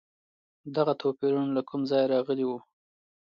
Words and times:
دغه 0.75 0.93
توپیرونه 1.01 1.51
له 1.57 1.61
کوم 1.69 1.81
ځایه 1.89 2.11
راغلي 2.13 2.45
وو؟ 2.47 2.57